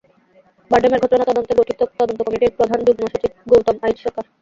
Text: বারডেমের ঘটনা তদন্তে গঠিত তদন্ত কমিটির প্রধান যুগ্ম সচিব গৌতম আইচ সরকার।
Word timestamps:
বারডেমের 0.71 1.01
ঘটনা 1.03 1.23
তদন্তে 1.29 1.53
গঠিত 1.59 1.79
তদন্ত 1.99 2.19
কমিটির 2.23 2.55
প্রধান 2.57 2.79
যুগ্ম 2.87 3.03
সচিব 3.13 3.31
গৌতম 3.49 3.75
আইচ 3.83 3.97
সরকার। 4.03 4.25